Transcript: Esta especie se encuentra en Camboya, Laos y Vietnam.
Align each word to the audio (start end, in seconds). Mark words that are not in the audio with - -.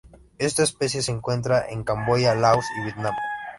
Esta 0.39 0.63
especie 0.63 1.03
se 1.03 1.11
encuentra 1.11 1.63
en 1.69 1.83
Camboya, 1.83 2.33
Laos 2.33 2.65
y 2.79 2.83
Vietnam. 2.85 3.13